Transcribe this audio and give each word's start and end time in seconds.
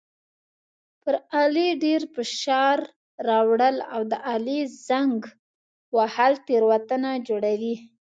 پر 1.01 1.13
آلې 1.43 1.67
ډېر 1.83 2.01
فشار 2.13 2.79
راوړل 3.29 3.75
او 3.93 4.01
د 4.11 4.13
آلې 4.35 4.59
زنګ 4.87 5.19
وهل 5.95 6.33
تېروتنه 6.47 7.09
جوړوي. 7.27 7.75